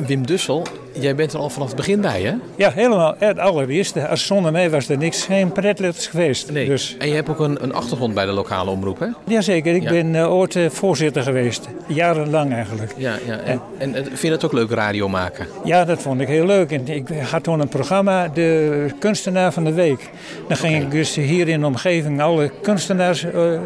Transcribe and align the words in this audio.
Wim 0.00 0.26
Dussel, 0.26 0.66
jij 0.92 1.14
bent 1.14 1.32
er 1.32 1.38
al 1.38 1.50
vanaf 1.50 1.66
het 1.68 1.76
begin 1.76 2.00
bij, 2.00 2.22
hè? 2.22 2.34
Ja, 2.56 2.70
helemaal. 2.70 3.14
Het 3.18 3.38
allereerste. 3.38 4.08
Als 4.08 4.26
zonder 4.26 4.52
mij 4.52 4.70
was 4.70 4.88
er 4.88 4.98
niks, 4.98 5.24
geen 5.24 5.52
pretletters 5.52 6.06
geweest. 6.06 6.50
Nee. 6.52 6.66
Dus, 6.66 6.96
En 6.98 7.08
je 7.08 7.14
hebt 7.14 7.28
ook 7.28 7.38
een, 7.40 7.62
een 7.62 7.74
achtergrond 7.74 8.14
bij 8.14 8.26
de 8.26 8.32
lokale 8.32 8.70
omroep, 8.70 8.98
hè? 8.98 9.06
jazeker, 9.26 9.74
ik 9.74 9.82
Ja. 9.82 9.90
ben 9.90 10.14
eh, 10.14 10.32
ooit 10.32 10.56
eh, 10.56 10.70
voorzitter 10.70 11.22
geweest. 11.22 11.68
Jarenlang 11.86 12.52
eigenlijk. 12.52 12.94
Ja, 12.96 13.14
ja. 13.26 13.38
En, 13.38 13.60
en, 13.78 13.94
en 13.94 14.04
vind 14.04 14.20
je 14.20 14.30
het 14.30 14.44
ook 14.44 14.52
leuk, 14.52 14.70
radio 14.70 15.08
maken? 15.08 15.46
Ja, 15.64 15.84
dat 15.84 16.02
vond 16.02 16.20
ik 16.20 16.28
heel 16.28 16.46
leuk. 16.46 16.70
En 16.72 16.88
ik 16.88 17.08
had 17.30 17.42
toen 17.42 17.60
een 17.60 17.68
programma, 17.68 18.28
de 18.28 18.86
kunstenaar 18.98 19.52
van 19.52 19.64
de 19.64 19.72
week. 19.72 20.10
Dan 20.48 20.56
ging 20.56 20.82
ik 20.82 20.90
dus 20.90 21.14
hier 21.14 21.48
in 21.48 21.60
de 21.60 21.66
omgeving 21.66 22.20
alle 22.22 22.50
kunstenaars 22.62 23.24
eh, 23.24 23.60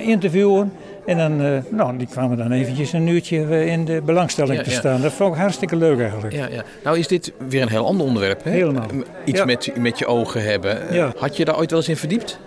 interviewen. 0.00 0.72
En 1.06 1.16
dan, 1.16 1.42
eh, 1.42 1.58
nou, 1.68 1.96
die 1.96 2.06
kwamen 2.06 2.36
dan 2.36 2.52
eventjes 2.52 2.92
een 2.92 3.06
uurtje 3.06 3.44
eh, 3.44 3.66
in 3.66 3.84
de 3.84 4.00
belangstelling 4.04 4.56
Ja, 4.56 4.62
te 4.62 4.70
ja. 4.70 4.76
staan. 4.76 5.00
Dat 5.00 5.12
vond 5.12 5.34
ik 5.34 5.40
hartstikke 5.40 5.76
leuk 5.76 6.00
eigenlijk. 6.00 6.34
Ja, 6.34 6.46
ja. 6.46 6.62
Nou 6.84 6.98
is 6.98 7.08
dit 7.08 7.32
weer 7.48 7.62
een 7.62 7.68
heel 7.68 7.86
ander 7.86 8.06
onderwerp, 8.06 8.44
hè? 8.44 8.50
Helemaal. 8.50 8.86
Iets 9.24 9.38
Ja. 9.38 9.44
met, 9.44 9.70
met 9.76 9.98
je 9.98 10.06
ogen 10.06 10.42
hebben. 10.44 10.88
Eh. 10.88 11.08
Had 11.18 11.36
je 11.36 11.44
daar 11.44 11.58
ooit 11.58 11.70
wel 11.70 11.78
eens 11.78 11.88
in 11.88 11.96
verdiept? 11.96 12.38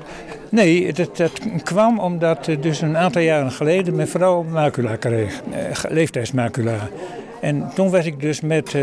Nee, 0.50 0.94
dat, 0.94 1.18
dat 1.18 1.32
kwam 1.64 2.00
omdat 2.00 2.50
dus 2.60 2.82
een 2.82 2.98
aantal 2.98 3.22
jaren 3.22 3.52
geleden 3.52 3.96
mijn 3.96 4.08
vrouw 4.08 4.44
macula 4.44 4.96
kreeg. 4.96 5.42
leeftijdsmacula. 5.90 6.76
En 7.46 7.70
toen 7.74 7.90
was 7.90 8.06
ik 8.06 8.20
dus 8.22 8.42
met 8.42 8.74
eh, 8.74 8.82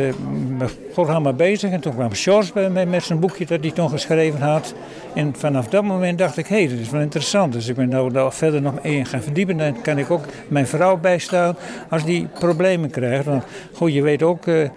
mijn 0.58 0.70
programma 0.92 1.32
bezig. 1.32 1.70
En 1.70 1.80
toen 1.80 1.94
kwam 1.94 2.12
George 2.12 2.52
bij 2.52 2.70
mij 2.70 2.86
met 2.86 3.02
zijn 3.02 3.20
boekje 3.20 3.46
dat 3.46 3.60
hij 3.60 3.70
toen 3.70 3.90
geschreven 3.90 4.40
had. 4.40 4.74
En 5.14 5.34
vanaf 5.36 5.68
dat 5.68 5.84
moment 5.84 6.18
dacht 6.18 6.36
ik, 6.36 6.46
hé, 6.46 6.56
hey, 6.56 6.68
dat 6.68 6.78
is 6.78 6.90
wel 6.90 7.00
interessant. 7.00 7.52
Dus 7.52 7.68
ik 7.68 7.74
ben 7.74 7.88
nou 7.88 8.12
daar 8.12 8.32
verder 8.32 8.62
nog 8.62 8.78
in 8.82 9.06
gaan 9.06 9.22
verdiepen. 9.22 9.56
Dan 9.56 9.82
kan 9.82 9.98
ik 9.98 10.10
ook 10.10 10.24
mijn 10.48 10.66
vrouw 10.66 10.96
bijstaan 10.96 11.56
als 11.88 12.04
die 12.04 12.28
problemen 12.38 12.90
krijgt. 12.90 13.24
Want 13.24 13.44
goed, 13.72 13.92
je 13.92 14.02
weet 14.02 14.22
ook, 14.22 14.46
eh 14.46 14.68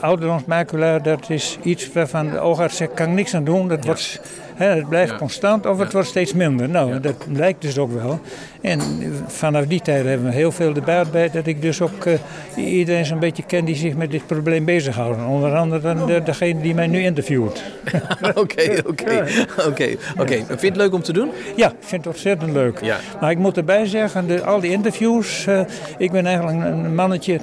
ouderdomsmacula, 0.00 0.98
dat 0.98 1.30
is 1.30 1.58
iets 1.62 1.92
waarvan 1.92 2.30
de 2.30 2.38
oogarts 2.38 2.76
zegt, 2.76 2.94
kan 2.94 3.08
ik 3.08 3.14
niks 3.14 3.34
aan 3.34 3.44
doen. 3.44 3.68
Dat 3.68 3.84
wordt, 3.84 4.20
hè, 4.54 4.66
het 4.66 4.88
blijft 4.88 5.10
Ja. 5.12 5.18
constant 5.18 5.66
of 5.66 5.78
het 5.78 5.92
wordt 5.92 6.08
steeds 6.08 6.32
minder. 6.32 6.68
Nou, 6.68 7.00
dat 7.00 7.14
lijkt 7.32 7.62
dus 7.62 7.78
ook 7.78 7.92
wel. 7.92 8.20
En 8.60 8.80
vanaf 9.26 9.66
die 9.66 9.80
tijd 9.80 10.04
hebben 10.04 10.26
we 10.26 10.32
heel 10.34 10.52
veel 10.52 10.72
debat 10.72 11.10
bij 11.10 11.30
dat 11.30 11.46
ik 11.46 11.62
dus 11.62 11.80
ook 11.80 12.04
eh, 12.04 12.74
iedereen 12.74 13.04
zo'n 13.06 13.18
beetje 13.18 13.42
ken 13.42 13.64
die 13.64 13.74
zich 13.76 13.94
met 13.96 14.10
dit 14.10 14.26
probleem 14.26 14.64
bezighouden. 14.64 15.26
Onder 15.26 15.54
andere 15.56 15.80
dan 15.94 16.06
de, 16.06 16.22
degene 16.22 16.60
die 16.60 16.74
mij 16.74 16.86
nu 16.86 17.02
interviewt. 17.02 17.62
Oké, 18.34 18.82
oké. 18.86 19.24
Oké, 19.66 19.96
oké. 20.18 20.34
Vind 20.46 20.60
je 20.60 20.66
het 20.66 20.76
leuk 20.76 20.92
om 20.92 21.02
te 21.02 21.12
doen? 21.12 21.30
Ja, 21.56 21.68
ik 21.68 21.74
vind 21.80 22.04
het 22.04 22.14
ontzettend 22.14 22.52
leuk. 22.52 22.78
Ja. 22.82 22.96
Maar 23.20 23.30
ik 23.30 23.38
moet 23.38 23.56
erbij 23.56 23.86
zeggen, 23.86 24.26
de, 24.26 24.42
al 24.44 24.60
die 24.60 24.70
interviews, 24.70 25.46
eh, 25.46 25.60
ik 25.98 26.10
ben 26.12 26.26
eigenlijk 26.26 26.58
een 26.66 26.94
mannetje 26.94 27.40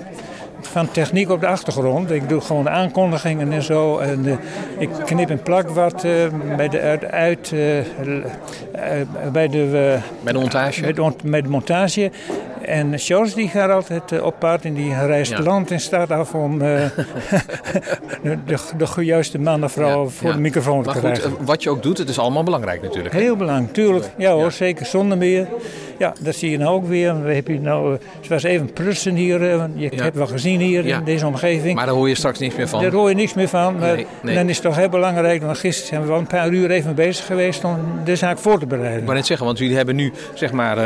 van 0.61 0.91
techniek 0.91 1.29
op 1.29 1.39
de 1.39 1.47
achtergrond. 1.47 2.11
Ik 2.11 2.29
doe 2.29 2.41
gewoon 2.41 2.63
de 2.63 2.69
aankondigingen 2.69 3.51
en 3.51 3.61
zo. 3.61 3.97
En 3.97 4.25
eh, 4.25 4.33
ik 4.77 4.89
knip 5.05 5.29
en 5.29 5.41
plak 5.41 5.69
wat 5.69 6.03
eh, 6.03 6.11
bij 6.55 6.69
de 6.69 6.79
uit, 6.79 7.05
uit 7.05 7.51
eh, 7.51 7.61
bij 9.31 9.47
de 9.47 9.99
Bij 10.23 10.33
de 10.33 10.39
montage? 10.39 10.81
met, 10.81 11.23
met 11.23 11.43
de 11.43 11.49
montage. 11.49 12.11
En 12.67 12.99
Sjors 12.99 13.33
die 13.33 13.47
gaat 13.49 13.69
altijd 13.69 14.11
eh, 14.11 14.23
op 14.25 14.35
pad 14.39 14.61
en 14.63 14.73
die 14.73 14.93
reist 15.05 15.31
Ja. 15.31 15.41
land 15.41 15.71
en 15.71 15.79
staat 15.79 16.11
af 16.11 16.33
om 16.33 16.61
eh, 16.61 16.67
de, 18.23 18.37
de, 18.45 18.57
de 18.95 19.05
juiste 19.05 19.39
man 19.39 19.63
of 19.63 19.71
vrouw 19.71 20.03
Ja, 20.03 20.09
voor 20.09 20.27
ja. 20.29 20.35
de 20.35 20.41
microfoon 20.41 20.79
te 20.83 20.85
Maar 20.85 20.93
goed, 20.95 21.03
krijgen. 21.11 21.29
eh, 21.39 21.45
wat 21.45 21.63
je 21.63 21.69
ook 21.69 21.83
doet, 21.83 21.97
het 21.97 22.09
is 22.09 22.19
allemaal 22.19 22.43
belangrijk 22.43 22.81
natuurlijk. 22.81 23.13
Heel 23.15 23.35
belangrijk, 23.35 23.73
tuurlijk. 23.73 24.05
Ja 24.17 24.31
hoor, 24.31 24.51
zeker 24.51 24.85
zonder 24.85 25.17
meer. 25.17 25.47
Ja, 25.97 26.13
dat 26.19 26.35
zie 26.35 26.51
je 26.51 26.57
nou 26.57 26.75
ook 26.75 26.87
weer. 26.87 27.23
We 27.23 27.33
hebben 27.33 27.61
nou, 27.61 27.91
het 28.19 28.27
was 28.27 28.43
even 28.43 28.73
prutsen 28.73 29.15
hier. 29.15 29.41
Je 29.75 29.89
hebt 29.95 30.15
wel 30.15 30.27
gezien 30.27 30.59
hier 30.59 30.85
in 30.85 31.03
deze 31.03 31.27
omgeving. 31.27 31.75
Maar 31.75 31.85
daar 31.85 31.95
hoor 31.95 32.09
je 32.09 32.15
straks 32.15 32.39
niks 32.39 32.55
meer 32.55 32.67
van. 32.67 32.81
Daar 32.81 32.91
hoor 32.91 33.09
je 33.09 33.15
niks 33.15 33.33
meer 33.33 33.47
van. 33.47 33.77
Maar 33.79 33.95
Nee, 33.95 34.05
nee. 34.23 34.35
dan 34.35 34.49
is 34.49 34.55
het 34.57 34.65
toch 34.65 34.75
heel 34.75 34.89
belangrijk. 34.89 35.41
Want 35.43 35.57
gisteren 35.57 35.87
zijn 35.87 36.01
we 36.01 36.07
wel 36.07 36.17
een 36.17 36.27
paar 36.27 36.49
uur 36.49 36.71
even 36.71 36.95
bezig 36.95 37.25
geweest 37.25 37.63
om 37.63 37.75
de 38.03 38.15
zaak 38.15 38.37
voor 38.37 38.57
te 38.57 38.63
Ik 38.63 38.67
bereiden. 38.67 39.03
wou 39.03 39.15
net 39.15 39.25
zeggen, 39.25 39.45
want 39.45 39.57
jullie 39.57 39.75
hebben 39.75 39.95
nu, 39.95 40.13
zeg 40.33 40.51
maar, 40.51 40.77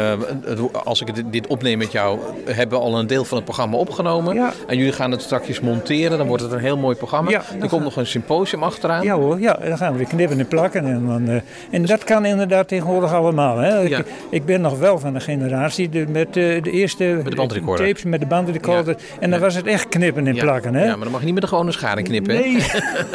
als 0.83 1.01
ik 1.01 1.15
dit- 1.15 1.25
dit 1.31 1.47
opneem 1.71 1.87
met 1.87 1.91
jou, 1.91 2.19
hebben 2.55 2.79
al 2.79 2.99
een 2.99 3.07
deel 3.07 3.25
van 3.25 3.35
het 3.35 3.45
programma 3.45 3.77
opgenomen. 3.77 4.35
Ja. 4.35 4.53
En 4.67 4.77
jullie 4.77 4.91
gaan 4.91 5.11
het 5.11 5.21
straks 5.21 5.59
monteren, 5.59 6.17
dan 6.17 6.27
wordt 6.27 6.43
het 6.43 6.51
een 6.51 6.59
heel 6.59 6.77
mooi 6.77 6.95
programma. 6.95 7.29
Ja, 7.29 7.37
er 7.53 7.59
dan 7.59 7.69
komt 7.69 7.83
nog 7.83 7.95
een 7.95 8.05
symposium 8.05 8.63
achteraan. 8.63 9.03
Ja 9.03 9.15
hoor, 9.15 9.39
ja, 9.39 9.59
dan 9.67 9.77
gaan 9.77 9.91
we 9.91 9.97
weer 9.97 10.07
knippen 10.07 10.39
en 10.39 10.47
plakken. 10.47 10.85
En, 10.85 11.05
dan, 11.07 11.29
eh, 11.29 11.41
en 11.71 11.85
dat 11.85 12.03
kan 12.03 12.25
inderdaad 12.25 12.67
tegenwoordig 12.67 13.13
allemaal. 13.13 13.57
Hè. 13.57 13.79
Ja. 13.79 13.97
Ik, 13.97 14.05
ik 14.29 14.45
ben 14.45 14.61
nog 14.61 14.79
wel 14.79 14.99
van 14.99 15.13
de 15.13 15.19
generatie 15.19 15.89
de, 15.89 16.05
met 16.07 16.27
eh, 16.27 16.33
de 16.63 16.71
eerste 16.71 17.21
de 17.23 17.35
bandrecorder. 17.35 17.85
tapes 17.87 18.03
met 18.03 18.19
de 18.19 18.25
bandrecorder. 18.25 18.95
En 19.19 19.29
dan 19.29 19.39
was 19.39 19.55
het 19.55 19.65
echt 19.65 19.89
knippen 19.89 20.27
en 20.27 20.35
plakken. 20.35 20.75
Hè. 20.75 20.85
Ja, 20.85 20.91
maar 20.95 21.03
dan 21.03 21.11
mag 21.11 21.19
je 21.19 21.25
niet 21.25 21.33
met 21.33 21.43
de 21.43 21.49
gewone 21.49 21.71
schaar 21.71 22.01
knippen. 22.01 22.35
hè? 22.35 22.41
Nee, 22.41 22.57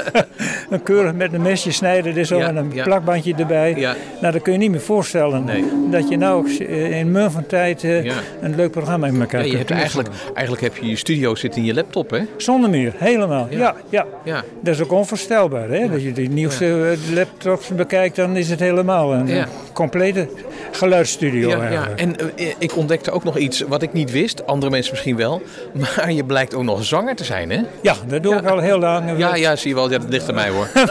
een 0.71 0.83
keurig 0.83 1.15
met 1.15 1.33
een 1.33 1.43
mesje 1.43 1.73
snijden 1.73 2.15
dus 2.15 2.29
zo 2.29 2.39
en 2.39 2.57
een 2.57 2.69
plakbandje 2.69 3.35
erbij. 3.35 3.75
Ja. 3.77 3.95
Nou, 4.21 4.33
dat 4.33 4.43
kun 4.43 4.53
je 4.53 4.59
niet 4.59 4.71
meer 4.71 4.81
voorstellen. 4.81 5.45
Nee. 5.45 5.65
Dat 5.91 6.09
je 6.09 6.17
nou 6.17 6.57
eh, 6.59 6.99
in 6.99 7.11
mum 7.11 7.31
van 7.31 7.47
tijd 7.47 7.81
Ja. 7.81 8.15
Een 8.47 8.57
leuk 8.57 8.71
programma 8.71 9.07
in 9.07 9.21
elkaar 9.21 9.45
Ja, 9.45 9.51
je 9.51 9.57
hebt 9.57 9.71
eigenlijk, 9.71 10.09
eigenlijk 10.35 10.63
heb 10.63 10.77
je 10.77 10.89
je 10.89 10.97
studio 10.97 11.35
zitten 11.35 11.61
in 11.61 11.67
je 11.67 11.75
laptop, 11.75 12.11
hè? 12.11 12.21
Zonder 12.37 12.71
meer, 12.71 12.93
helemaal. 12.97 13.47
Ja. 13.51 13.59
Ja, 13.59 13.75
ja. 13.89 14.07
Ja. 14.25 14.45
Dat 14.61 14.75
is 14.75 14.83
ook 14.83 14.93
onvoorstelbaar. 14.93 15.69
Hè? 15.69 15.89
Dat 15.89 16.03
je 16.03 16.13
de 16.13 16.23
nieuwste 16.23 16.67
eh, 16.67 17.15
laptops 17.15 17.69
bekijkt, 17.69 18.17
dan 18.17 18.37
is 18.37 18.51
het 18.51 18.61
helemaal 18.61 19.15
een 19.15 19.45
complete 19.73 20.29
geluidsstudio. 20.77 21.49
Ja, 21.49 21.71
ja. 21.71 21.89
En 21.97 22.37
eh, 22.37 22.47
ik 22.59 22.77
ontdekte 22.77 23.11
ook 23.11 23.25
nog 23.25 23.37
iets 23.37 23.61
wat 23.61 23.83
ik 23.83 23.93
niet 23.93 24.11
wist, 24.11 24.47
andere 24.47 24.71
mensen 24.71 24.93
misschien 24.93 25.17
wel. 25.17 25.43
Maar 25.97 26.13
je 26.13 26.25
blijkt 26.25 26.55
ook 26.55 26.63
nog 26.63 26.85
zanger 26.85 27.17
te 27.17 27.25
zijn, 27.25 27.51
hè? 27.51 27.61
Ja, 27.81 27.95
dat 28.07 28.23
doe 28.23 28.35
ik 28.35 28.47
al 28.47 28.59
heel 28.59 28.79
lang. 28.79 29.19
Ja, 29.19 29.35
ja, 29.35 29.57
zie 29.57 29.69
je 29.69 29.75
wel. 29.75 29.91
Ja, 29.91 29.99
dat 29.99 30.09
ligt 30.09 30.29
aan 30.29 30.35
mij 30.35 30.49
hoor. 30.49 30.69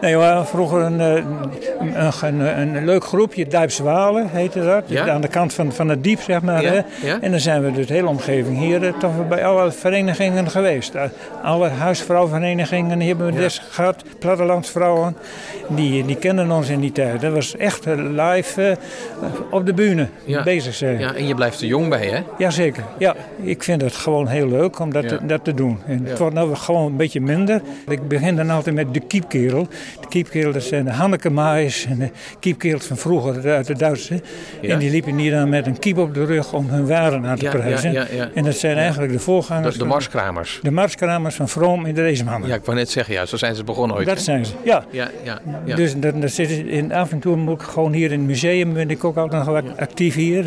Nee, 0.00 0.16
we 0.16 0.22
hadden 0.22 0.46
vroeger 0.46 0.80
een, 0.80 1.00
eh, 1.00 1.24
een, 2.22 2.40
een, 2.40 2.74
een 2.74 2.84
leuk 2.84 3.04
groepje, 3.04 3.46
Duipswalen 3.46 4.28
heette 4.28 4.64
dat. 4.64 4.84
Ja. 4.86 5.08
Aan 5.10 5.20
de 5.20 5.28
kant 5.28 5.54
van, 5.54 5.72
van 5.72 5.88
het 5.88 6.04
diep, 6.04 6.20
zeg 6.20 6.42
maar. 6.42 6.62
Hè? 6.62 6.74
ja. 7.02 7.20
En 7.20 7.30
dan 7.30 7.40
zijn 7.40 7.62
we 7.62 7.72
dus 7.72 7.86
de 7.86 7.94
hele 7.94 8.08
omgeving 8.08 8.58
hier 8.58 8.84
eh, 8.86 8.98
toch 8.98 9.28
bij 9.28 9.44
alle 9.44 9.72
verenigingen 9.72 10.50
geweest. 10.50 10.92
Alle 11.42 11.68
huisvrouwverenigingen 11.68 13.00
hebben 13.00 13.26
we 13.26 13.32
dus 13.32 13.62
gehad. 13.70 14.04
Plattelandsvrouwen, 14.18 15.16
die, 15.68 16.04
die 16.04 16.16
kennen 16.16 16.50
ons 16.50 16.68
in 16.68 16.80
die 16.80 16.92
tijd. 16.92 17.20
Dat 17.20 17.32
was 17.32 17.56
echt 17.56 17.86
eh, 17.86 17.94
live 18.36 18.62
eh, 19.22 19.28
op 19.50 19.66
de 19.66 19.74
bühne 19.74 20.08
Ja. 20.24 20.42
bezig 20.42 20.74
zijn. 20.74 20.98
Ja, 20.98 21.14
en 21.14 21.26
je 21.26 21.34
blijft 21.34 21.60
er 21.60 21.66
jong 21.66 21.88
bij, 21.88 22.06
hè? 22.06 22.20
Jazeker, 22.38 22.84
ja. 22.98 23.14
Ik 23.42 23.62
vind 23.62 23.80
het 23.82 23.94
gewoon 23.94 24.26
heel 24.28 24.48
leuk 24.48 24.78
om 24.78 24.92
dat, 24.92 25.02
Ja. 25.02 25.08
te, 25.08 25.26
dat 25.26 25.44
te 25.44 25.54
doen. 25.54 25.78
En 25.86 26.00
Ja. 26.04 26.08
Het 26.08 26.18
wordt 26.18 26.34
nou 26.34 26.54
gewoon 26.54 26.86
een 26.86 26.96
beetje 26.96 27.20
minder. 27.20 27.60
Ik 27.88 28.08
begin 28.08 28.36
dan 28.36 28.50
altijd 28.50 28.74
met 28.74 28.94
de 28.94 29.00
kiepkerel. 29.00 29.68
De 30.00 30.08
kiepkerel, 30.08 30.52
dat 30.52 30.62
zijn 30.62 30.84
de 30.84 30.90
Hanneke 30.90 31.30
Maais 31.30 31.86
en 31.86 31.98
de 31.98 32.10
kiepkerels 32.40 32.84
van 32.84 32.96
vroeger 32.96 33.50
uit 33.54 33.66
de 33.66 33.74
Duitse. 33.76 34.20
En 34.62 34.78
die 34.78 34.90
liepen 34.90 35.16
hier 35.18 35.30
dan 35.30 35.48
met 35.48 35.66
een 35.66 35.78
kiep 35.78 35.98
op 35.98 36.14
de 36.14 36.24
rug 36.24 36.52
om 36.52 36.68
hun 36.68 36.86
waren 36.86 37.26
aan 37.26 37.36
te 37.38 37.48
prijzen. 37.48 37.92
ja, 37.92 38.06
ja, 38.10 38.16
ja. 38.16 38.28
En 38.34 38.44
dat 38.44 38.54
zijn 38.56 38.76
eigenlijk 38.76 39.12
de 39.12 39.18
voorgangers 39.18 39.72
De, 39.74 39.78
de 39.82 39.88
marskramers. 39.88 40.60
de 40.62 40.70
marskramers 40.70 41.34
van 41.34 41.48
Vroom 41.48 41.86
in 41.86 41.94
de 41.94 42.02
Reesmannen. 42.02 42.48
Ja, 42.48 42.54
ik 42.54 42.64
wou 42.64 42.78
net 42.78 42.90
zeggen, 42.90 43.14
ja, 43.14 43.26
zo 43.26 43.36
zijn 43.36 43.54
ze 43.54 43.64
begonnen 43.64 43.96
ooit. 43.96 44.06
dat 44.06 44.16
hè? 44.16 44.22
zijn 44.22 44.46
ze, 44.46 44.52
ja. 44.64 44.84
Ja, 44.90 45.10
ja. 45.64 45.74
Dus 45.76 45.96
dan, 45.98 46.28
zit 46.28 46.50
in, 46.50 46.92
af 46.92 47.12
en 47.12 47.18
toe 47.18 47.36
moet 47.36 47.60
ik 47.60 47.66
gewoon 47.66 47.92
hier 47.92 48.12
in 48.12 48.15
het 48.18 48.26
museum, 48.26 48.72
ben 48.72 48.90
ik 48.90 49.04
ook 49.04 49.16
altijd 49.16 49.44
nog 49.44 49.78
actief 49.78 50.14
hier. 50.14 50.46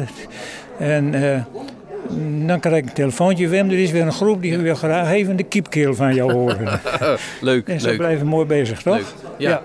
En 0.77 1.13
eh, 1.13 1.41
dan 2.47 2.59
krijg 2.59 2.75
ik 2.77 2.85
een 2.85 2.93
telefoontje, 2.93 3.47
Wim, 3.47 3.69
er 3.69 3.79
is 3.79 3.91
weer 3.91 4.01
een 4.01 4.11
groep 4.11 4.41
die 4.41 4.57
wil 4.57 4.75
graag 4.75 5.11
even 5.11 5.35
de 5.35 5.43
kiepkeel 5.43 5.95
van 5.95 6.13
jou 6.13 6.31
horen. 6.31 6.67
leuk, 7.41 7.67
en 7.67 7.81
leuk. 7.81 7.97
blijven 7.97 8.27
mooi 8.27 8.45
bezig, 8.45 8.81
toch? 8.81 8.95
Leuk. 8.95 9.05
Ja. 9.37 9.61